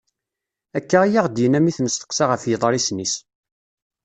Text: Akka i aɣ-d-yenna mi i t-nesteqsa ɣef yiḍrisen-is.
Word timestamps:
Akka 0.77 0.99
i 1.05 1.15
aɣ-d-yenna 1.19 1.59
mi 1.61 1.69
i 1.71 1.73
t-nesteqsa 1.77 2.25
ɣef 2.27 2.43
yiḍrisen-is. 2.49 3.15